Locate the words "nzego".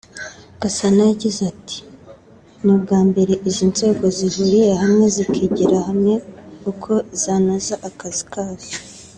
3.71-4.03